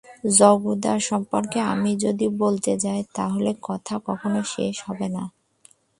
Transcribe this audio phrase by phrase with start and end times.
[0.37, 5.23] জগুদা সম্পর্কে আমি যদি বলতে যাই, তাহলে কথা কখনো শেষ হবে না।